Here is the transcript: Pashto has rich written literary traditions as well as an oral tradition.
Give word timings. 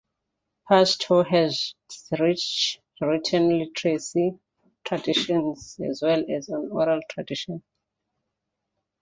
Pashto 0.67 1.23
has 1.27 1.75
rich 2.19 2.79
written 2.99 3.59
literary 3.59 4.39
traditions 4.83 5.79
as 5.87 6.01
well 6.01 6.25
as 6.27 6.49
an 6.49 6.69
oral 6.71 7.01
tradition. 7.07 7.61